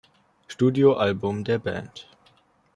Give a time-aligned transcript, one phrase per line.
[0.47, 2.07] Studio-Album der Band.